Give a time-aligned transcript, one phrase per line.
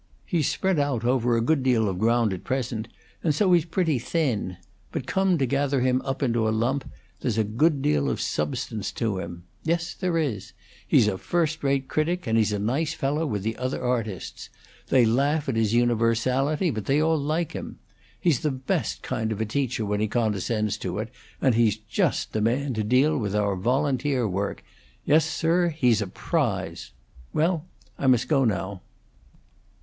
[0.25, 2.87] He's spread out over a good deal of ground at present,
[3.23, 4.57] and so he's pretty thin;
[4.91, 6.89] but come to gather him up into a lump,
[7.19, 9.43] there's a good deal of substance to him.
[9.63, 10.53] Yes, there is.
[10.87, 14.49] He's a first rate critic, and he's a nice fellow with the other artists.
[14.87, 17.77] They laugh at his universality, but they all like him.
[18.19, 22.33] He's the best kind of a teacher when he condescends to it; and he's just
[22.33, 24.63] the man to deal with our volunteer work.
[25.05, 26.89] Yes, sir, he's a prize.
[27.33, 27.67] Well,
[27.99, 28.81] I must go now."